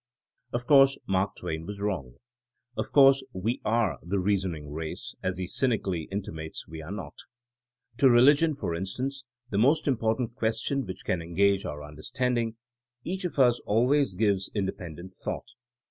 [0.55, 2.15] ''Of course Mark Twain was wrong.
[2.75, 7.13] Of course we are The Eeasoning Race, as he cynically in timates we are not.
[7.99, 12.55] To religion, for instance, the most important question which can engage our understanding,
[13.03, 15.47] each of us always gives in THINKINa AS A SCIENCE HI dependent thought.